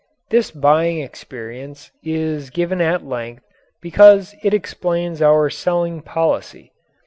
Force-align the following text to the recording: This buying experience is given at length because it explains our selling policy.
This 0.31 0.49
buying 0.49 0.99
experience 0.99 1.91
is 2.01 2.49
given 2.49 2.81
at 2.81 3.05
length 3.05 3.43
because 3.83 4.33
it 4.41 4.51
explains 4.51 5.21
our 5.21 5.47
selling 5.51 6.01
policy. 6.01 6.71